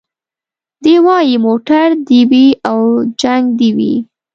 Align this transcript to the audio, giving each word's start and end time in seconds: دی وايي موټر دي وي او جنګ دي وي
دی 0.83 0.95
وايي 1.05 1.35
موټر 1.45 1.87
دي 2.07 2.21
وي 2.29 2.45
او 2.71 2.79
جنګ 3.21 3.43
دي 3.59 3.69
وي 3.77 3.93